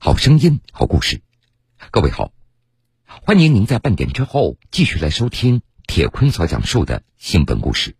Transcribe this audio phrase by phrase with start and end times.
[0.00, 1.22] 好声音，好故事。
[1.90, 2.30] 各位好，
[3.04, 7.96] 欢迎您在半点之后继续来收听铁坤所讲述的新闻故事。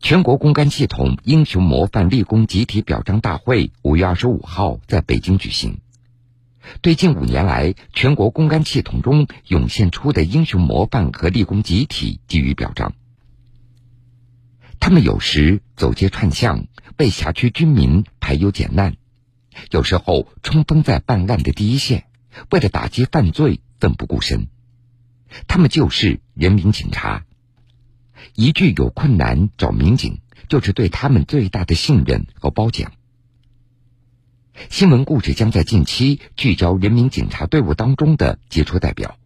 [0.00, 5.82] 全国公安系统英雄模范立功集体表彰大会五月二十五号在北京举行，
[6.80, 12.94] 对近五年来全国公安系统中涌现出的英雄模范和立功集体给予表彰。
[14.80, 18.94] 他们有时走街串巷，为辖区居民排忧解难；
[19.70, 22.06] 有时候冲锋在办案的第一线，
[22.50, 24.48] 为了打击犯罪奋不顾身。
[25.48, 27.24] 他们就是人民警察。
[28.34, 32.92] 一句“有困难找民警”，就是对他们最大的信任和褒奖。
[34.68, 39.18] 新闻故事将在近期聚焦人民警察队伍当中的杰出代表，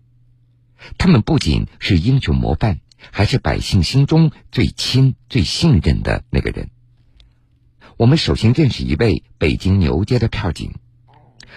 [0.98, 2.80] 他们不仅是英雄模范。
[3.12, 6.70] 还是百姓心中最亲、最信任的那个人。
[7.98, 10.74] 我们首先认识一位北京牛街的片警，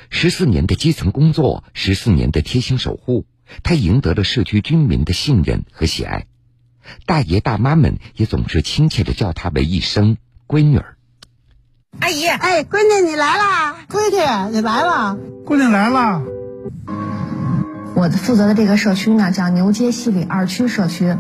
[0.10, 3.26] 十四年的基层工作，十四年的贴心守护，
[3.62, 6.28] 他赢得了社区居民的信任和喜爱。
[7.06, 10.16] 大爷大妈们也总是亲切的叫他为一声
[10.48, 10.96] “闺女儿”。
[12.00, 13.86] 阿姨，哎，闺女你来啦！
[13.90, 16.24] 闺女你来了，闺女来了。
[17.96, 21.18] 我负责的这个社区呢，叫牛街西里二区社区，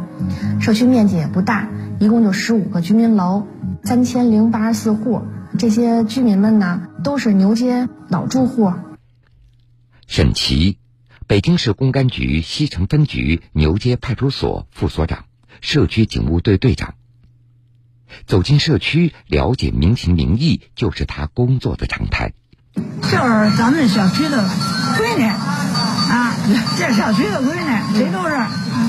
[0.62, 3.46] 社区面积也不大，一共就十五个居民楼，
[3.84, 5.22] 三千零八十四户。
[5.58, 8.72] 这些居民们呢，都是牛街老住户。
[10.08, 10.78] 沈琦，
[11.28, 15.26] 北京市公安局西城分局牛街派出所副所长、
[15.62, 16.94] 社区警务队队长。
[18.26, 22.34] 走进社区，了解民情民意，就是他工作的常态。
[22.74, 24.48] 就是咱们小区的
[24.98, 25.24] 闺女。
[25.24, 26.34] 啊，
[26.78, 28.34] 这小区的闺女，谁都是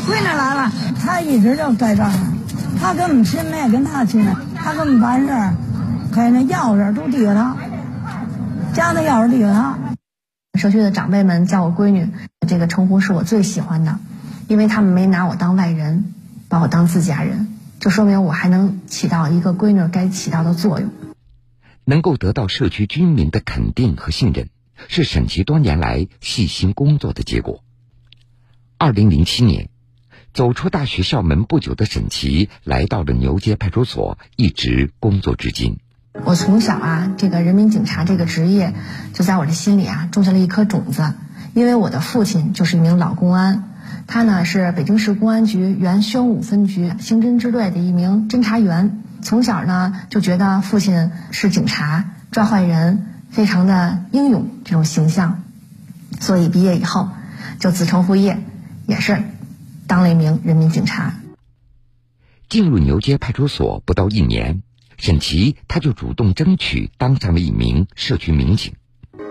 [0.06, 2.11] 闺女来了，她一直就在这儿。
[2.80, 4.24] 她跟我们亲，没也跟她亲。
[4.24, 5.28] 她跟我们办事，
[6.12, 7.56] 开那钥匙都递给他，
[8.72, 9.78] 家的钥匙递给他。
[10.58, 12.08] 社区的长辈们叫我闺女，
[12.47, 13.98] 这个称呼是我最喜欢的，
[14.48, 16.12] 因为他们没拿我当外人，
[16.48, 20.90] 把我当自家人，就说明我还能起到一个闺女该起到的作用。
[21.84, 24.48] 能够得到社区居民的肯定和信任。
[24.89, 27.63] 是沈琦多年来细心工作的结果。
[28.79, 29.68] 二零零七年，
[30.33, 35.79] 走出大学校门不久的沈琦来到了牛街派出所，一直工作至今。
[36.24, 38.74] 我从小啊，这个人民警察这个职业
[39.13, 41.14] 就在我的心里啊种下了一颗种子。
[41.55, 43.70] 因为我的父亲就是一名老公安，
[44.07, 49.02] 他呢是北京市公安局原宣武分局刑侦支队的一名侦查员。
[49.23, 53.07] 从小呢就觉得父亲是警察，抓坏人。
[53.30, 55.45] 非常的英勇这种形象，
[56.19, 57.11] 所以毕业以后
[57.61, 58.42] 就子承父业，
[58.89, 59.23] 也是
[59.90, 61.14] 当了一名人民警察。
[62.48, 64.62] 进入牛街派出所不到一年，
[64.98, 68.74] 沈琦他就主动争取当上了一名社区民警。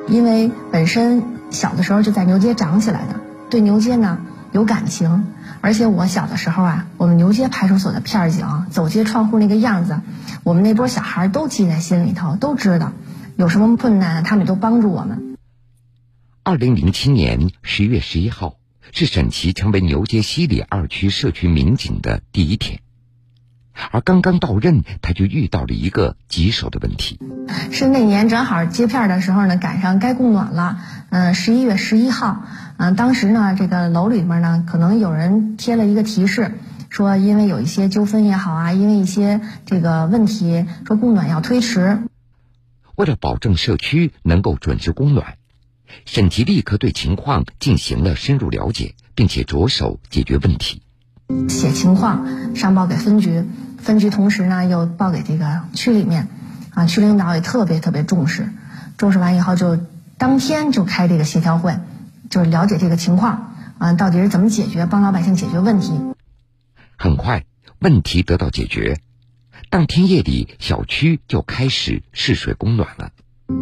[0.10, 4.20] 因为本身小的时候就在牛街长起来的，对牛街呢
[4.52, 5.28] 有感情，
[5.62, 10.02] 而且我小的时候啊，我们牛街派出所的片警走街串户那个样子，
[10.44, 12.92] 我们那波小孩都记在心里头，都知道。
[13.38, 15.38] 有什么困难，他们都帮助我们。
[16.44, 18.56] 二零零七年十月十一号
[18.92, 22.82] 是沈琦成为牛街西里二区社区民警的第一天，
[23.92, 27.20] 而刚刚到任，他就遇到了一个棘手的问题。
[27.72, 30.80] 是那年正好接片的时候呢，赶上该供暖了。
[31.10, 32.44] 嗯，十一月十一号，
[32.78, 36.52] 嗯，当时呢，这个楼里面呢，可能有人贴了一个提示，
[36.90, 42.04] 说因为有一些纠纷也好啊，因为一些这个问题，说供暖要推迟。
[42.96, 45.38] 为了保证社区能够准时供暖，
[46.06, 50.82] 沈琦立刻对情况进行了深入了解，并且着手解决问题。
[51.48, 53.44] 写情况上报给分局，
[53.78, 56.28] 分局同时呢又报给这个区里面，
[56.72, 58.50] 啊，区领导也特别特别重视，
[58.98, 59.78] 重视完以后就
[60.18, 61.80] 当天就开这个协调会，
[62.30, 65.94] 就是了解这个情况，啊，到底是怎么解决，帮老百姓解决问题。
[66.98, 67.46] 很快，
[67.80, 69.00] 问题得到解决。
[69.70, 73.12] 当天夜里，小区就开始试水供暖了。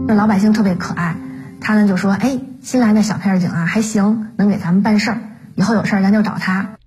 [0.08, 1.18] 那老百姓特别可爱，
[1.60, 5.22] 他呢就说：“哎，新来的小片警啊，还行，能给咱们办事儿。
[5.56, 6.78] 以后有事儿咱就找他。”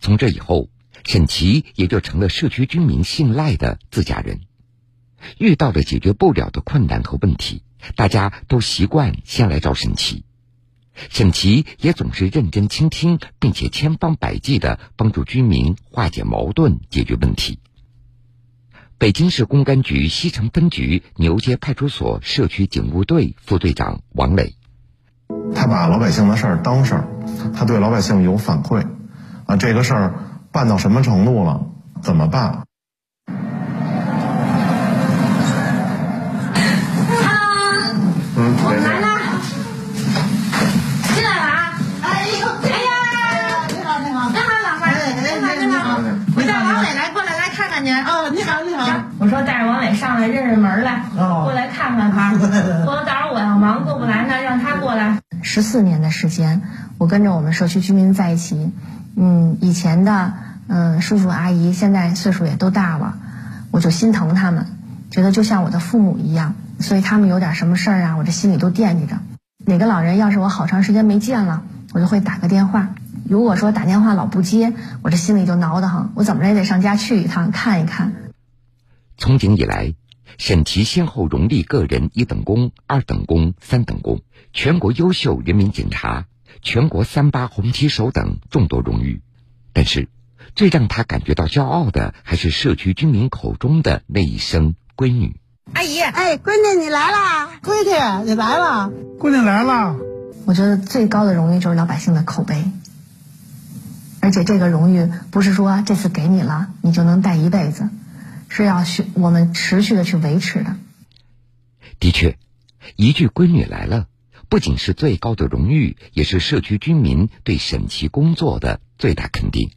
[0.00, 0.68] 从这以后，
[1.04, 4.40] 沈琦也就成了社区居民信赖的自家人。
[5.38, 7.62] 遇到了解决不了的困难和问题，
[7.94, 10.24] 大家都习惯先来找沈琦。
[11.08, 17.60] 沈琦也总是认真倾听，并且千方百计的帮助居民化解矛盾、解决问题。
[19.02, 24.54] 北京市公安局西城分局牛街派出所社区警务队副队长王磊，
[25.56, 27.08] 他把老百姓的事儿当事儿，
[27.52, 28.86] 他对老百姓有反馈，
[29.46, 30.14] 啊，这个事儿
[30.52, 31.66] 办到什么程度了？
[32.00, 32.62] 怎么办
[38.36, 39.18] 嗯，我来了，
[41.12, 41.74] 进来了啊！
[42.02, 45.98] 哎呦，哎呀，你好，你好，你好，老妹儿，你好，你好，
[46.36, 47.92] 我叫王伟，来过来，来看看您。
[48.04, 48.30] 哦，
[49.32, 52.34] 说带着王伟上来认认门来，哦过来看看他。
[52.34, 55.20] 说到时候我要忙过不来呢，让他过来。
[55.40, 56.60] 十四年的时间，
[56.98, 58.70] 我跟着我们社区居民在一起。
[59.16, 60.34] 嗯，以前的
[60.68, 63.14] 嗯叔叔阿姨现在岁数也都大了，
[63.70, 64.66] 我就心疼他们，
[65.10, 69.16] 觉得就像我的父母一样，所以他们有点什么事儿啊，我这心里都惦记着。
[69.64, 71.62] 哪个老人要是我好长时间没见了，
[71.94, 72.88] 我就会打个电话。
[73.26, 78.12] 如果说打电话老不接，我这心里就挠得慌，我怎么着也得上家去一趟看一看。
[79.22, 79.94] 从警以来，
[80.36, 84.22] 沈琦先后荣立个人一等功、二等功、三等功、
[84.52, 86.26] 全国优秀人民警察、
[86.60, 89.22] 全国三八红旗手等众多荣誉。
[89.72, 90.08] 但是，
[90.56, 95.36] 最让他感觉到骄傲的，还是社区居民口中的那一声“闺女”。
[95.72, 97.60] 阿姨，哎，闺女你来啦！
[97.62, 98.90] 闺女你来啦！
[99.20, 99.94] 闺女来啦，
[100.46, 102.64] 我觉得最高的荣誉就是老百姓的口碑，
[104.20, 107.88] 而且这个荣誉不是说这次给你了你就能带一辈子，
[108.54, 110.76] 是要去我们持续的去维持的。
[111.98, 112.36] 的确，
[112.96, 114.08] 一句“闺女来了”，
[114.50, 119.70] 不仅是最高的荣誉，也是社区居民对沈琦工作的最大肯定。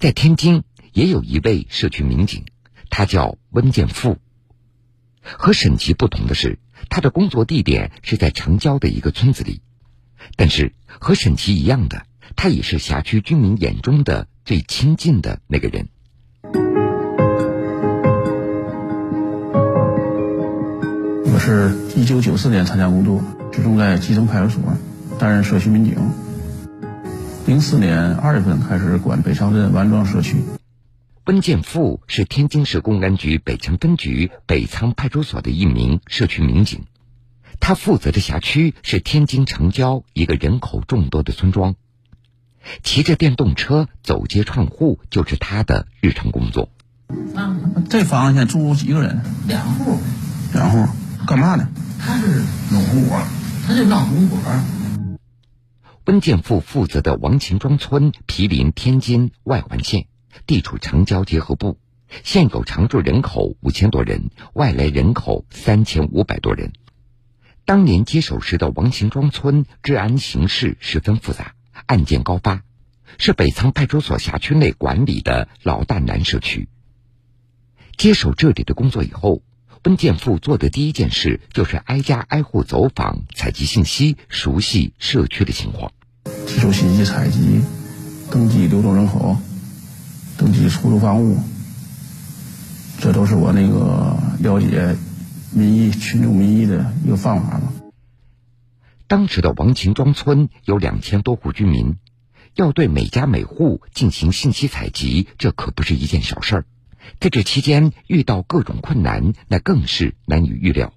[0.00, 2.46] 在天津，也有一位社区民警，
[2.90, 4.18] 他叫温建富。
[5.22, 6.58] 和沈琦不同的是，
[6.90, 9.60] 他的工作地点是在城郊的一个村子里，
[10.34, 15.90] 但是和沈琦一样的，他也是辖区居民眼中的最亲近的那个人。
[21.44, 23.20] 是一九九四年参加工作，
[23.52, 24.62] 居住在基层派出所
[25.18, 25.96] 担任社区民警。
[27.46, 30.36] 零四年二月份开始管北昌镇完庄社区。
[31.24, 36.84] 温建富是天津市公安局北城分局北仓派出所的一名社区民警，
[37.58, 41.74] 他负责的辖区是天津城郊一个人口众多的村庄，
[42.84, 46.68] 骑着电动车走街串户就是他的日常工作。
[47.90, 49.22] 这房子现在住几个人？
[49.48, 49.98] 两户，
[50.52, 50.86] 两户，
[51.26, 51.68] 干嘛呢？
[52.00, 53.22] 他是农活，
[53.66, 54.38] 他就闹红果。
[56.04, 60.06] 温建富负责的王秦庄村毗邻天津外环线，
[60.46, 61.78] 地处城郊结合部，
[62.24, 66.72] 现有常住人口五千多人，外来人口三千五百多人。
[67.64, 71.54] 当年接手时的王秦庄村治安形势十分复杂，
[71.86, 72.62] 案件高发，
[73.16, 76.68] 是北仓派出所辖区内管理的老大难社区。
[77.96, 79.42] 接手这里的工作以后，
[79.84, 85.90] 温建富做的第一件事就是挨家挨户走访，采集信息，熟悉社区的情况。
[86.46, 87.62] 提出信息采集，
[88.30, 89.36] 登记流动人口，
[90.38, 91.36] 登记出租房屋，
[93.00, 94.96] 这都是我那个了解
[95.50, 97.72] 民意、群众民意的一个方法嘛。
[99.08, 101.96] 当时的王秦庄村有两千多户居民，
[102.54, 106.64] 要对每家每户进行信息采集，这可不是一件小事儿。
[107.20, 110.92] 在这期间遇到各种困难，那更是难以预料。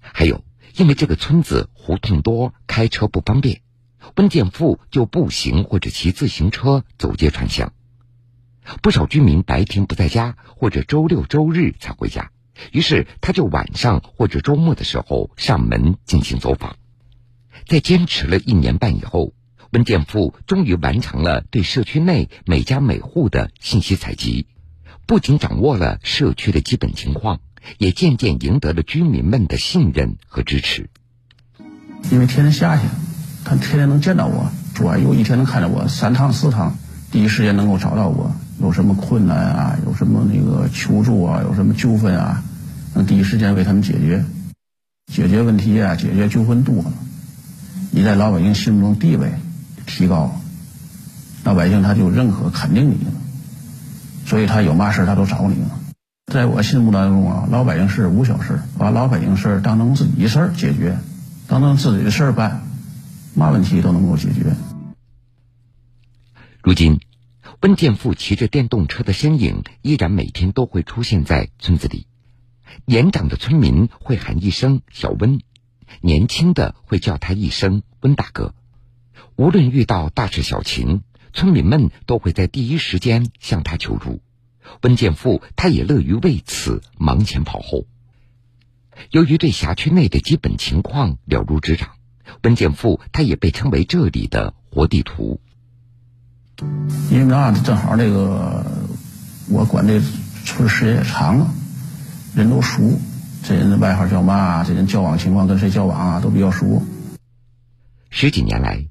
[0.00, 0.44] 还有，
[0.76, 3.62] 因为这个村子胡同多，开车不方便，
[4.16, 7.72] 温建富就步行或者骑自行车走街串巷。
[8.82, 12.30] 不少居民白天不在家，或者周六周日才回家，
[12.72, 16.76] 于是他就晚上或者周末的时候上门进行走访。
[17.66, 19.32] 在坚持了一年半以后，
[19.70, 24.46] 温建富终于完成了对社区内每家每户的信息采集。
[25.06, 27.40] 不仅掌握了社区的基本情况，
[27.78, 30.88] 也渐渐赢得了居民们的信任和支持。
[32.10, 32.82] 因为天天下去，
[33.44, 36.76] 他天天能见到我，说哎有一天能看到我三趟四趟，
[37.10, 42.42] 第一时间能够找到我，有什么困难啊，有什么那个求助啊，有什么纠纷啊，
[42.94, 44.24] 能第一时间为他们解决，
[45.12, 46.92] 解决问题啊，解决纠纷多了，
[47.90, 49.32] 你在老百姓心中地位
[49.86, 50.40] 提高，
[51.44, 53.12] 老百姓他就认可肯定你了。
[54.24, 55.80] 所以他有嘛事他都找你了。
[56.32, 60.96] 在我心目当中啊，老百姓是无小事，把老百姓事当成自己的事儿解决，
[61.46, 62.62] 当成自己的事儿办，
[63.34, 64.54] 嘛问题都能够解决。
[66.62, 66.98] 如今，
[67.60, 72.06] 温建富骑着电动车的身影依然每天都会出现在村子里。
[72.86, 75.40] 年长的村民会喊一声“小温”，
[76.00, 78.54] 年轻的会叫他一声“温大哥”。
[79.36, 81.02] 无论遇到大事小情，
[81.34, 84.22] 村民们都会在第一时间向他求助。
[84.80, 87.84] 温建富他也乐于为此忙前跑后。
[89.10, 91.90] 由于对辖区内的基本情况了如指掌，
[92.42, 95.40] 温建富他也被称为这里的活地图。
[97.10, 98.64] 因为那正好这个
[99.50, 100.00] 我管这
[100.44, 101.52] 村时间也长了，
[102.36, 102.98] 人都熟，
[103.42, 104.62] 这人的外号叫嘛？
[104.62, 106.20] 这人交往情况跟谁交往啊？
[106.20, 106.80] 都比较熟。
[108.08, 108.86] 十几年来，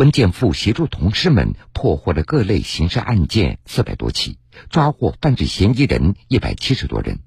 [0.00, 4.38] 温建富协助同事们破获了各类刑事案件四百多起，
[4.70, 7.18] 抓获犯罪嫌疑人一百七十多人。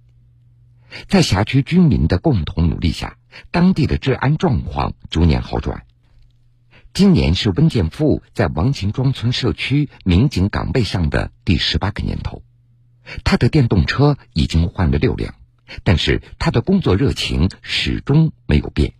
[1.07, 3.17] 在辖区居民的共同努力下，
[3.51, 5.83] 当地的治安状况逐年好转。
[6.95, 12.41] 今年是温建富在王秦庄村社区民警岗位上的第十八个年头，
[13.23, 15.35] 他的电动车已经换了六辆，
[15.83, 18.93] 但是他的工作热情始终没有变。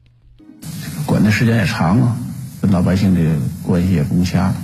[1.08, 2.16] 管的时间也长了，
[2.64, 3.20] 跟老百姓的
[3.62, 4.56] 关系也融洽了，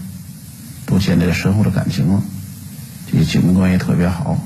[0.86, 2.24] 都建立了深厚的感情了。
[3.12, 4.40] 这个警民关系特别好，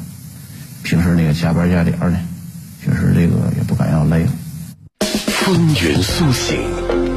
[0.82, 2.20] 平时那个加班加点的，
[2.84, 4.26] 确实这个也不敢要累。
[5.28, 6.60] 风云苏醒，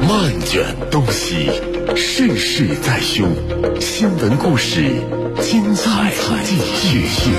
[0.07, 1.49] 漫卷东西，
[1.95, 3.27] 世事在胸。
[3.81, 4.93] 新闻故事，
[5.41, 6.13] 精彩
[6.45, 6.55] 继
[7.07, 7.31] 续。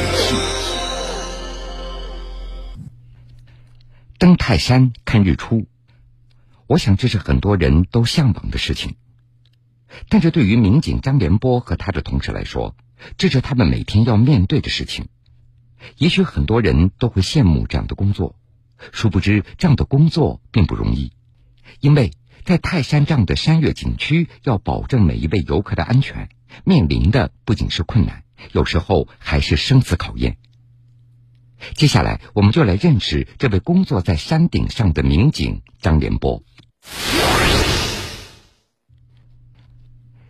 [4.19, 5.67] 登泰山看日出，
[6.69, 8.95] 我想这是很多人都向往的事情。
[10.09, 12.77] 但是对于民警张连波和他的同事来说，
[13.17, 15.09] 这是他们每天要面对的事情。
[15.97, 18.37] 也许很多人都会羡慕这样的工作。
[18.93, 21.13] 殊不知，这样的工作并不容易，
[21.81, 22.13] 因为
[22.45, 26.29] 在泰山这样的山岳景区，要保证每一位游客的安全，
[26.65, 30.37] 面临的不仅是困难，有时候还是生死考验。
[31.75, 36.45] 接下来，我们就来认识这位工作在山顶上的民警张连波。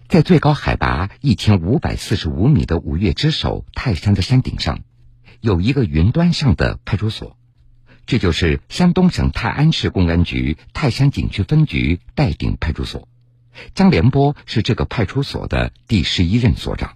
[0.08, 4.80] 在最高海拔一千五百四十五米的五岳之首泰山的山顶上，
[5.40, 7.36] 有一个云端上的派出所。
[8.06, 13.06] 这就是山东省泰安市公安局泰山景区分局戴顶派出所，
[13.74, 16.94] 张连波是这个派出所的第十一任所长。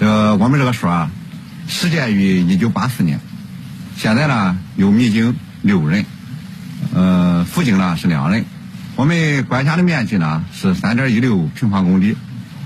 [0.00, 1.10] 呃，我们这个所啊，
[1.66, 3.20] 始建于一九八四年，
[3.96, 6.04] 现在呢有民警六人，
[6.94, 8.44] 呃，辅警呢是两人。
[8.96, 12.16] 我们管辖的面积呢是三点一六平方公里，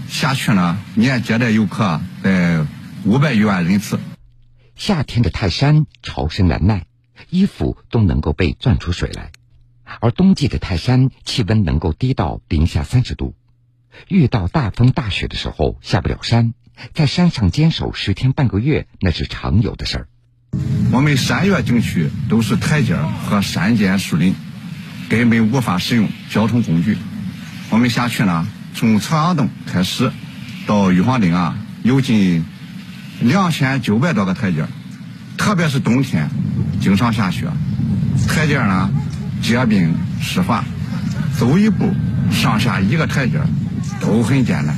[0.08, 2.66] 辖区呢年接待游客在
[3.04, 3.98] 五百余万人次。
[4.74, 6.86] 夏天的泰山潮湿难耐。
[7.30, 9.30] 衣服都能够被钻出水来，
[10.00, 13.34] 而冬季的泰山气温能够低到零下三十度，
[14.08, 16.54] 遇到大风大雪的时候下不了山，
[16.92, 20.08] 在山上坚守十天半个月那是常有的事儿。
[20.94, 24.32] 我们山岳景区都是台阶和山间树林，
[25.08, 26.96] 根本无法使用交通工具。
[27.68, 28.46] 我们辖区呢，
[28.76, 30.12] 从朝阳洞开始
[30.68, 32.44] 到玉皇顶啊，有近
[33.20, 34.68] 两千九百多个台阶，
[35.36, 36.30] 特别是冬天。
[36.80, 37.48] 经常下雪，
[38.28, 38.88] 台阶呢
[39.42, 40.64] 结冰湿滑，
[41.36, 41.92] 走一步
[42.30, 43.40] 上下一个台阶
[44.00, 44.76] 都很艰难，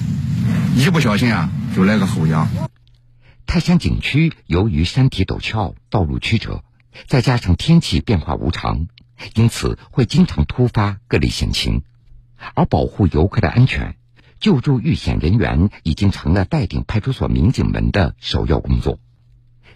[0.74, 2.48] 一不小心啊就来个后仰。
[3.46, 6.64] 泰山景区由于山体陡峭、道路曲折，
[7.06, 8.88] 再加上天气变化无常，
[9.34, 11.82] 因此会经常突发各类险情，
[12.54, 13.96] 而保护游客的安全、
[14.40, 18.98] 救助遇险人员已经成了戴顶派出所民警们的首要工作。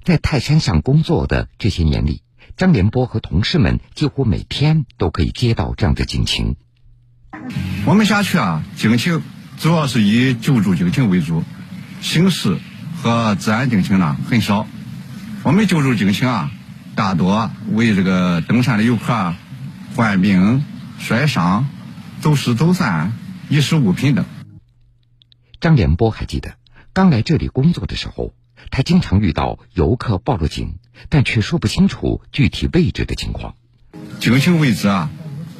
[0.02, 2.22] 在泰山上工作的这些年里，
[2.56, 6.56] 张连波和同事们几乎每天都可以接到这样的警情。
[7.86, 9.22] 我们辖区啊，警情
[9.58, 11.44] 主要是以救助警情为主，
[12.02, 12.58] 形势
[13.02, 14.66] 和治安警情呢很少。
[15.42, 16.50] 我们救助警情啊，
[16.94, 19.34] 大多为这个登山的游客
[19.96, 20.64] 患病、
[20.98, 21.66] 摔伤、
[22.20, 23.12] 走失走散、
[23.48, 24.24] 遗失物品等。
[25.60, 26.54] 张连波还记得，
[26.92, 28.34] 刚来这里工作的时候。
[28.70, 30.76] 他经常遇到游客报了警，
[31.08, 33.54] 但却说不清楚具体位置的情况。
[34.20, 35.10] 警情位置啊，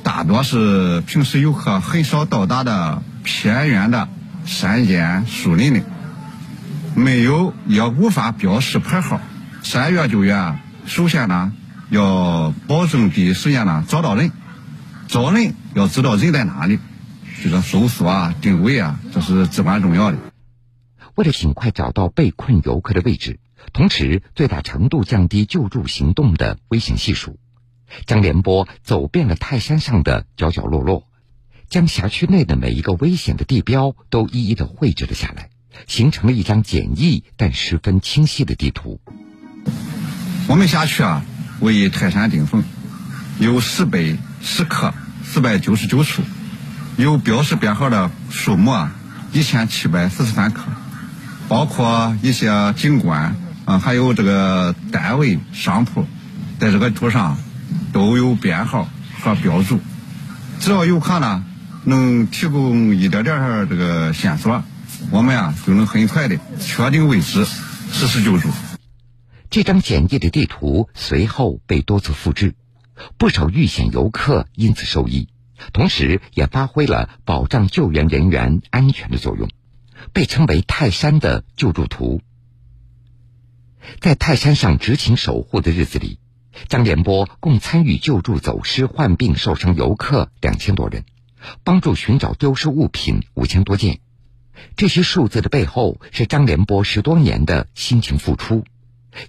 [0.05, 4.09] 大多是平时游客很少到达的偏远的
[4.45, 5.83] 山间树林里，
[6.95, 9.21] 没有也无法标识牌号。
[9.63, 11.53] 山岳救援首先呢，
[11.91, 14.33] 要保证第一时间呢找到人，
[15.09, 16.79] 找人要知道人在哪里，
[17.43, 20.19] 这个搜索啊、定位啊，这是至关重要的。
[21.15, 23.39] 为了尽快找到被困游客的位置，
[23.73, 27.39] 同时最大程度降低救助行动的危险系数，
[28.07, 31.07] 张连波走遍了泰山上的角角落落，
[31.69, 35.51] 将辖区内的每一个危险的地标都一一的绘制了下来，
[35.87, 39.01] 形成了一张简易但十分清晰的地图。
[40.47, 41.23] 我们辖区啊，
[41.61, 42.63] 为泰山顶峰，
[43.39, 44.93] 有石碑、石刻
[45.25, 46.23] 四百九十九处，
[46.97, 48.93] 有标识编号的树木啊
[49.33, 50.63] 一千七百四十三棵。
[51.49, 53.35] 包括一些景观
[53.65, 56.07] 啊，还有这个单位、商铺，
[56.61, 57.39] 在这个图上
[57.93, 58.89] 都有编号
[59.21, 59.81] 和标注。
[60.61, 61.45] 只要游客呢
[61.85, 64.63] 能提供一点点这个线索，
[65.11, 68.49] 我们啊就能很快的确定位置，实施救助。
[69.49, 72.55] 这张简易的地图随后被多次复制，
[73.19, 75.29] 不少遇险游客因此受益，
[75.73, 79.49] 同时也发挥了保障救援人员安全的作用，
[80.13, 82.21] 被称为“泰山”的救助图。
[83.99, 86.21] 在泰山上执勤守护的日子里，
[86.69, 91.05] 张连波共参与救助走失、患病、受伤游客两千多人，
[91.65, 93.99] 帮助寻找丢失物品五千多件。
[94.77, 98.65] 这些数字的背后，是张连波十多年的辛勤付出，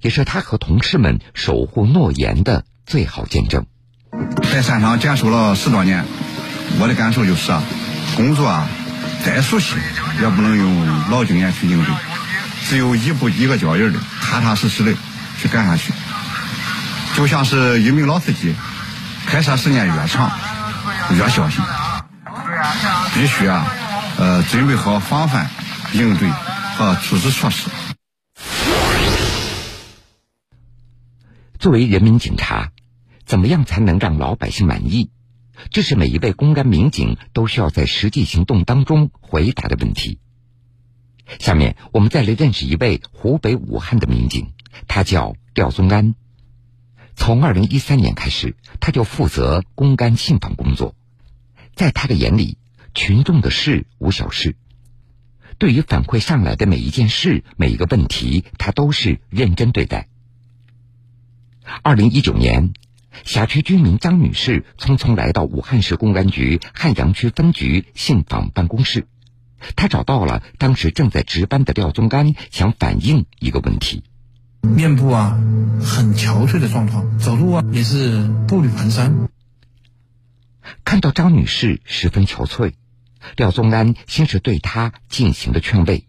[0.02, 3.66] 也是他和同事们守护诺言的最好见证。
[4.52, 6.06] 在山上坚守了十多年，
[6.80, 7.64] 我的感受就是啊，
[8.16, 8.68] 工作啊，
[9.26, 9.76] 再熟悉
[10.22, 11.94] 也不能用老经验去应对，
[12.68, 14.94] 只有一步一个脚印的，踏踏实实的
[15.40, 15.94] 去干下去。
[17.16, 18.56] 就像是一名老司机，
[19.26, 20.32] 开车时间越长，
[21.18, 21.62] 越小心，
[23.14, 23.66] 必须啊，
[24.18, 25.50] 呃，准备好防范、
[25.94, 27.70] 应对和处置措施。
[31.58, 32.72] 作为人民警察，
[33.26, 35.10] 怎么样才能让老百姓满意？
[35.70, 40.20] 这是每一位公安民警都需要在实际行动当中回答的问题。
[41.40, 44.54] 下面我们再来认识一位湖北武汉的民警，
[44.88, 46.16] 他叫廖宗安。
[47.16, 50.96] 从二零一三年开始，他就负责公安信访工作。
[51.76, 52.58] 在他的眼里，
[52.94, 54.56] 群众的事无小事。
[55.58, 60.08] 对于反馈上来的每一件事、每一个问题，他都是认真对待。
[61.84, 62.74] 二零一九年，
[63.24, 69.08] 辖区居民张女士匆匆来到武汉市公安局汉阳区分局信访办公室，
[69.76, 74.04] 她找到了当时正在值班的廖宗干，想反映一个问题。
[74.64, 75.40] 面部啊，
[75.82, 79.28] 很憔悴的状况，走路啊也是步履蹒跚。
[80.84, 82.74] 看到张女士十分憔悴，
[83.36, 86.08] 廖宗安先是对她进行了劝慰，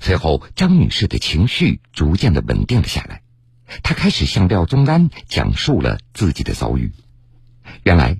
[0.00, 3.22] 随后张女士的情绪逐渐的稳定了下来，
[3.82, 6.92] 她开始向廖宗安讲述了自己的遭遇。
[7.82, 8.18] 原来，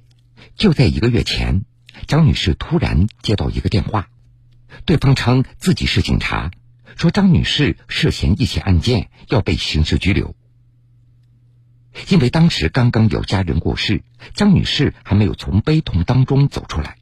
[0.56, 1.64] 就在一个月前，
[2.06, 4.08] 张女士突然接到一个电话，
[4.84, 6.50] 对方称自己是警察。
[6.96, 10.34] 说张女士涉嫌一起案件要被刑事拘留，
[12.08, 14.02] 因为当时刚刚有家人过世，
[14.34, 16.96] 张女士还没有从悲痛当中走出来。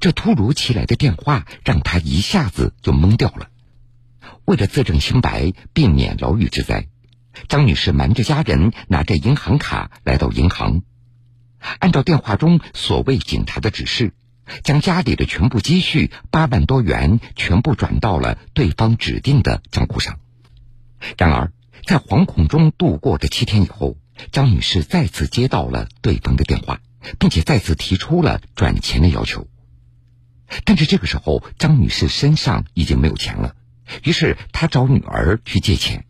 [0.00, 3.48] 这突如其来的电话让她一下子就懵掉了。
[4.44, 6.88] 为了自证清白，避免牢狱之灾，
[7.48, 10.82] 张女士瞒着家人，拿着银行卡来到银行，
[11.78, 14.12] 按照电话中所谓警察的指示。
[14.62, 20.20] 将家里的全部积蓄八万多元全部转到了对方指定的账户上。
[21.18, 21.50] 然而，
[21.84, 23.96] 在惶恐中度过的七天以后，
[24.30, 26.78] 张女士再次接到了对方的电话，
[27.18, 29.48] 并且再次提出了转钱的要求。
[30.64, 33.54] 但是这个时候，张女士身上已经没有钱了，
[34.04, 36.04] 于是她找女儿去借钱。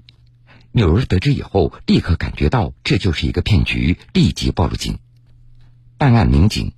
[0.72, 4.98] 女儿得知以后，立刻感觉到这就是一个骗局，立即报了警。
[5.98, 6.72] 办案民警。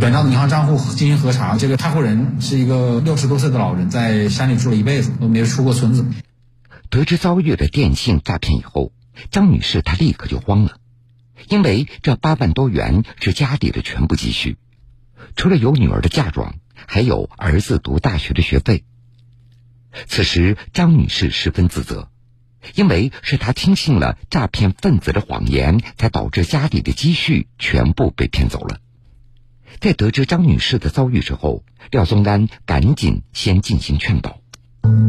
[0.00, 6.04] 转账银行账户进行核查，这个开户人是一个六十多岁的老人，在山里住了一辈子，都没有出过村子。
[6.90, 8.92] 得知遭遇了电信诈骗以后，
[9.30, 10.76] 张女士她立刻就慌了，
[11.48, 14.58] 因为这八万多元是家里的全部积蓄，
[15.36, 18.84] 除了有女儿的嫁妆，还有儿子读大学的学费。
[20.06, 22.08] 此时，张女士十分自责，
[22.74, 28.78] 因为是她听信了诈骗分子的谎言，才导致家里的积蓄全部被骗走了。
[29.80, 34.38] 在得知张女士的遭遇之后，廖宗安赶紧先进行劝导。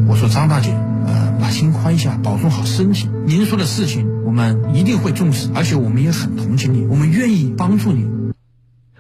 [0.08, 3.10] 我说：“张大姐，呃，把心宽下，保重好身体。
[3.26, 8.08] 您说的事情，我们一定会重视，而且我们也很同情你，我们愿意帮助你。”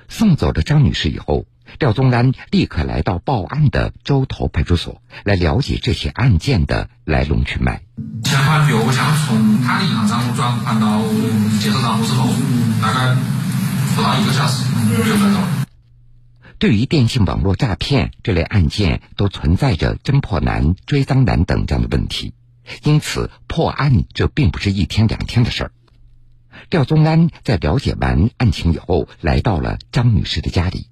[0.09, 1.45] 送走了张女士以后，
[1.79, 7.81] 廖宗安立刻来到报案的洲头派出所，来了解这起案件的来龙去脉。
[8.23, 11.01] 钱款越想从他的银行账户转换到
[11.81, 12.29] 账户之后，
[12.81, 13.15] 大概
[13.95, 14.65] 不到一个小时
[15.05, 15.39] 就转走。
[16.59, 22.33] 对于电信网络诈骗这类案件，都存在着侦破难、追赃难等这样的问题，
[22.83, 25.71] 因此破案这并不是一天两天的事儿。
[26.73, 30.87] 廖宗安在了解完案情以后，来到了张女士的家里，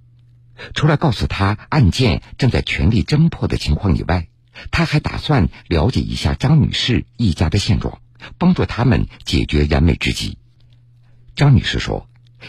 [0.75, 4.27] 除了告诉她案件正在全力侦破的情况以外，
[4.69, 7.99] 他还打算了解一下张女士一家的现状，
[8.37, 10.37] 帮助他们解决燃眉之急。
[11.35, 12.07] 张女士说。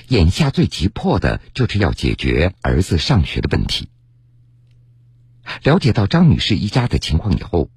[0.08, 3.90] 眼下最急迫的就是要解决儿子上学的问题。
[5.62, 7.68] 了解到张女士一家的情况以后，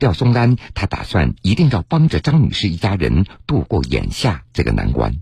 [0.00, 5.20] 廖松安他打算一定要帮着张女士一家人度过眼下这个难关。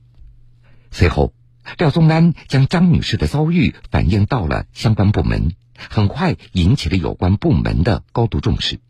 [0.90, 1.32] 随后，
[1.78, 5.52] 廖松安将张女士的遭遇反映到了相关部门，
[5.88, 8.80] 很快引起了有关部门的高度重视。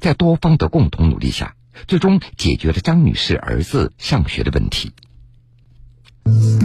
[0.00, 1.54] 在多方的共同努力下，
[1.86, 4.92] 最终解决了张女士儿子上学的问题。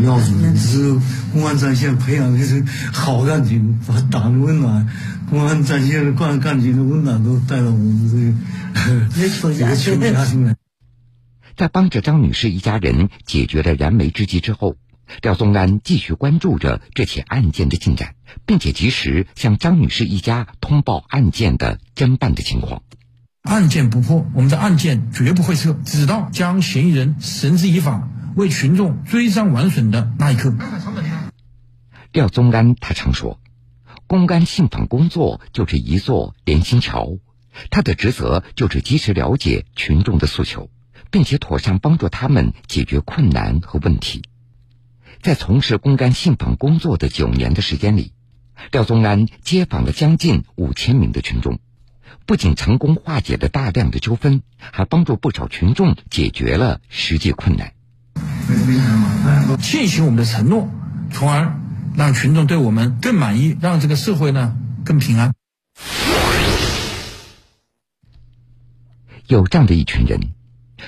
[0.04, 1.00] 要是
[1.34, 4.88] 公安战线培养的是好干警，把党的温暖、
[5.30, 10.56] 公安战线的干干警的温暖都带到我们这个穷家庭来。
[11.58, 14.78] 在帮着张女士一家人解决了燃眉之急之后，
[15.22, 18.16] 廖宗安继续关注着这起案件的进展，
[18.48, 22.82] 并且及时向张女士一家通报案件的侦办的情况。
[23.44, 30.54] 案件不破，我们的案件绝不会撤，直到将嫌疑人绳之以法，为群众追赃完损的那一刻。
[32.12, 33.40] 廖宗安他常说，
[34.08, 37.18] 公安信访工作就是一座连心桥，
[37.70, 40.70] 他的职责就是及时了解群众的诉求。
[41.12, 44.24] 并且妥善帮助他们解决困难和问题。
[45.22, 48.14] 在从事公安信访工作的九年的时间里，
[48.72, 51.60] 廖宗安接访了将近五千名的群众，
[52.26, 57.74] 不仅成功化解了大量的纠纷，还帮助不少群众解决了实际困难。
[59.58, 60.70] 践行我们的承诺，
[61.12, 61.60] 从而
[61.96, 65.34] 让群众对我们更满意，让这个社会呢更平安。
[69.28, 70.34] 有这样的一群人。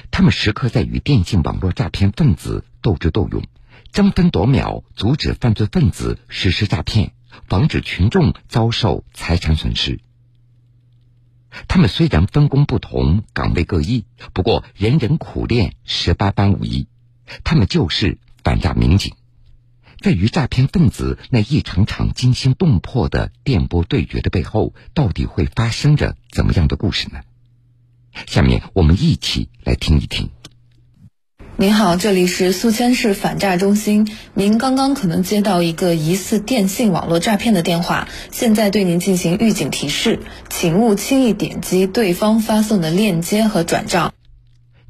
[0.09, 3.43] 他们时刻在与电信网络诈骗分子斗智斗勇，
[3.91, 7.13] 争分夺秒阻止犯罪分子实施诈骗，
[7.47, 9.99] 防止群众遭受财产损失。
[11.67, 16.87] 他们虽然分工不同，岗位各异，不过人人苦练，十八般武艺。
[17.43, 19.13] 他们就是反诈民警，
[19.99, 27.21] 在与诈骗分子那一场场惊心动魄的电波对决的背后，到底会发生着怎么样的故事呢？
[28.27, 30.29] 下面我们一起来听一听。
[31.55, 44.13] 您好，这里是宿迁市反诈中心，您刚刚可能接到一个疑似电信网络诈骗的电话，现在对您进行预警提示，请勿轻易点击对方发送的链接和转账。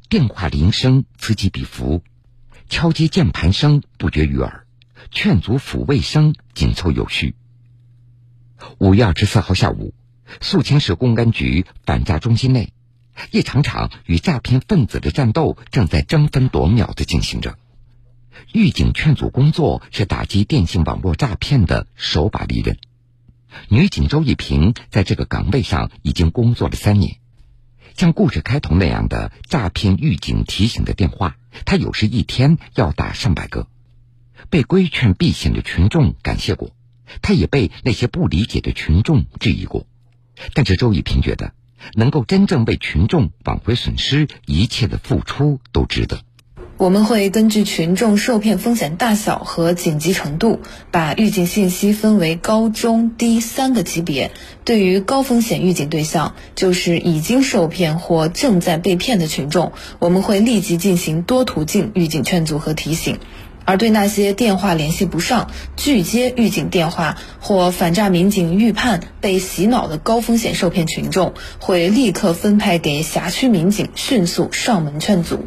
[0.08, 2.02] 电话铃声此起彼伏，
[2.68, 4.66] 敲击键盘声不绝于耳，
[5.10, 7.36] 劝阻抚慰声紧凑有序。
[8.78, 9.94] 五月二十四号下午，
[10.40, 12.72] 宿迁市公安局反诈中心内。
[13.30, 17.56] 一场场与诈骗分子的战斗正在争分夺秒的进行着，
[18.52, 22.76] 预警劝阻工作是打击电信网络诈骗的手把利刃。
[23.68, 27.18] 女警周一平在这个岗位上已经工作了三年，
[27.94, 33.68] 像故事开头那样的诈骗预警提醒的电话，他有时一天要打上百个。
[34.50, 36.74] 被规劝避险的群众感谢过，
[37.22, 39.86] 他也被那些不理解的群众质疑过，
[40.54, 41.54] 但是周一平觉得。
[41.92, 46.22] 能够真正为群众挽回损失，一切的付出都值得。
[46.76, 50.58] 我们会根据群众受骗风险大小和紧急程度，
[50.90, 54.32] 把预警信息分为高、中、低三个级别。
[54.64, 63.20] 对于高风险预警对象，就是已经受骗或正在被骗的群众，我们会立即进行多途径预警劝阻和提醒。
[63.64, 75.46] 而对那些电话联系不上、拒接预警电话或反诈民警预判被洗脑的高风险受骗群众，会立刻分派给辖区民警迅速上门劝阻。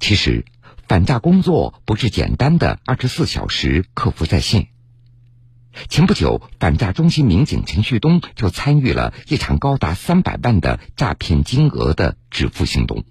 [0.00, 0.44] 其实，
[0.88, 4.68] 反诈工作不是简单的二十四小时客服在线。
[5.88, 13.04] 前不久，反诈中心民警陈旭东就参与了一场高达三百万的诈骗金额的止付行动。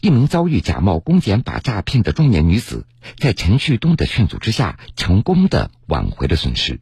[0.00, 2.86] 一名遭遇假冒公检法诈骗的中年女子，
[3.18, 6.80] 在陈旭东的劝阻之下，成功的挽回了损失。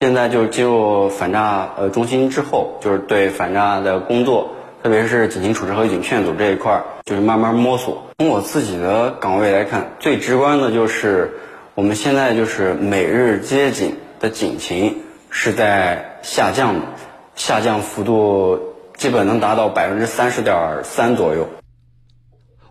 [0.00, 8.10] 现在就是进入反诈呃中心之后，就是对反诈的工作，特别是警情处置和预警劝阻这一块儿，就是慢慢摸索。
[8.18, 11.38] 从我自己的岗位来看，最直观的就是
[11.74, 14.98] 我们现在就是每日接警的警情
[15.30, 16.86] 是在下降的，
[17.34, 21.48] 下降幅度基本能达到百分之三十点三左右。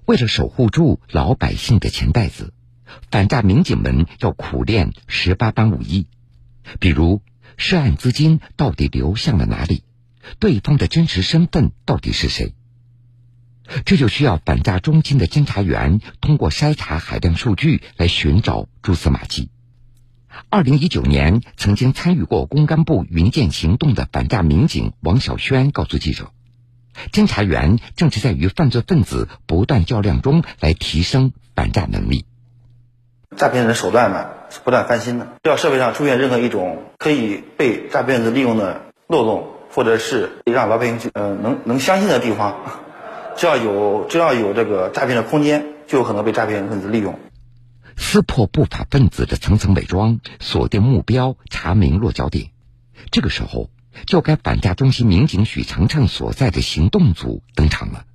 [0.06, 2.54] 为了守护住老百姓的钱袋子，
[3.10, 6.06] 反诈民警们要苦练十八般武艺，
[6.80, 7.24] 比如
[7.58, 9.82] 涉案资金到底流向了哪里，
[10.40, 12.54] 对方的真实身份到底是谁。
[13.86, 19.50] 这就需要反诈中心的侦查员通过筛查海量数据来寻找蛛丝马迹。
[20.50, 26.32] 二零一九年，曾经参与过公安部云剑行动的反诈民警王小轩告诉记者。
[27.12, 32.26] 侦查员正是在与犯罪分子不断较量中来提升反诈能力。
[33.36, 42.56] 诈骗的手段嘛是不断翻新的，只要社会上出现任何一种可以被诈骗分子利用的漏洞，或者是让老百姓呃能能相信的地方，
[43.36, 47.18] 只要有只要有这个诈骗的空间，就有可能被诈骗分子利用。
[47.98, 52.52] 撕破不法分子的层层伪装，锁定目标，查明落脚点。
[53.12, 53.70] 这个时候。
[54.08, 58.06] 就该反诈中心民警许程程所在的行动组登场了。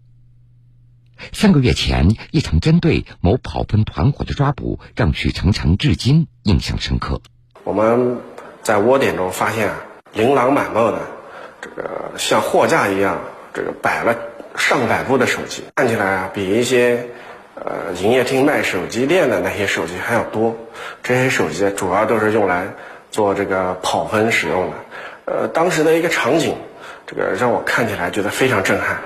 [1.33, 7.21] 三个月前，一场针对某跑分团伙的抓捕，让许成成至今印象深刻。
[7.63, 8.19] 我们
[8.61, 9.73] 在窝点中发现，
[10.15, 10.99] 琳琅满目的
[11.61, 13.21] 这个像货架一样，
[13.53, 14.17] 这个摆了
[14.57, 17.07] 上百部的手机，看起来啊，比一些
[17.55, 20.57] 呃营业厅卖手机店的那些手机还要多。
[21.03, 22.75] 这些手机主要都是用来
[23.11, 24.77] 做这个跑分使用的。
[25.25, 26.57] 呃，当时的一个场景，
[27.07, 29.01] 这个让我看起来觉得非常震撼。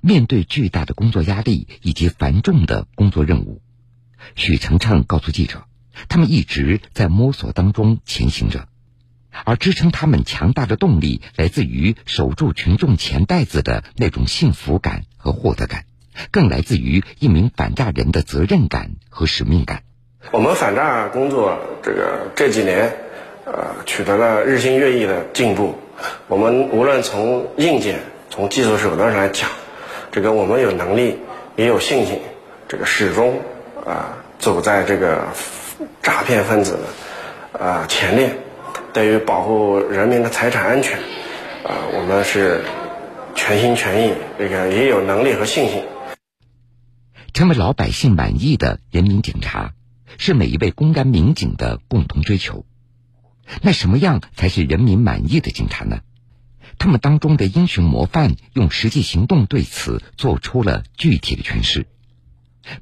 [0.00, 3.60] 面对巨大的工作压力以及繁重的工作任务，
[4.34, 5.64] 许成成告诉记者，
[6.08, 8.68] 他们一直在摸索当中前行着，
[9.44, 15.84] 而支撑他们强大的动力来自于守住群众钱袋子的那种幸福感和获得感，
[16.30, 19.82] 更来自于一名反诈人的责任感和使命感。
[20.32, 22.92] 我们反诈工作这个这几年，
[23.44, 25.78] 呃，取得了日新月异的进步。
[26.26, 29.48] 我们无论从硬件、从技术手段上来讲，
[30.12, 31.18] 这个我们有能力，
[31.56, 32.20] 也有信心，
[32.68, 33.40] 这个始终
[33.86, 35.28] 啊走在这个
[36.02, 36.78] 诈骗分子
[37.52, 38.36] 的啊前列。
[38.92, 42.64] 对于保护人民的财产安全，啊，我们是
[43.34, 45.82] 全心全意，这个也有能力和信心。
[47.32, 49.74] 成为老百姓满意的人民警察，
[50.16, 52.64] 是每一位公安民警的共同追求。
[53.62, 56.00] 那什么样才是人民满意的警察呢？
[56.78, 61.86] 他们当中的英雄模范用实际行动对此做出了具体的诠释。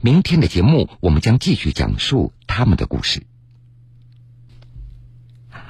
[0.01, 3.27] 明天的节目，我们将继续讲述他们的故事。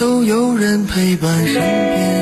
[0.00, 2.19] 都有人陪伴身边。